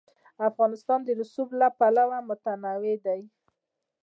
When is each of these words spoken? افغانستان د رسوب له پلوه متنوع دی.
افغانستان 0.49 0.99
د 1.03 1.09
رسوب 1.19 1.49
له 1.59 1.67
پلوه 1.79 2.19
متنوع 2.29 2.95
دی. 3.05 3.21